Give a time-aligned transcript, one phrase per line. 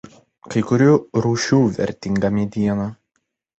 [0.53, 0.95] Kai kurių
[1.27, 2.91] rūšių vertinga mediena.